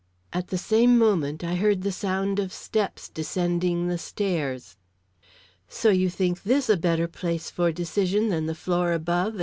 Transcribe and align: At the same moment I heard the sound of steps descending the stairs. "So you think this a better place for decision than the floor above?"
At 0.33 0.47
the 0.47 0.57
same 0.57 0.97
moment 0.97 1.43
I 1.43 1.53
heard 1.53 1.83
the 1.83 1.91
sound 1.91 2.39
of 2.39 2.51
steps 2.51 3.07
descending 3.07 3.87
the 3.87 3.99
stairs. 3.99 4.75
"So 5.67 5.91
you 5.91 6.09
think 6.09 6.41
this 6.41 6.69
a 6.71 6.75
better 6.77 7.07
place 7.07 7.51
for 7.51 7.71
decision 7.71 8.29
than 8.29 8.47
the 8.47 8.55
floor 8.55 8.93
above?" 8.93 9.39